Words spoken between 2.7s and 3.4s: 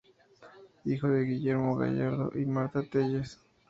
Tellez.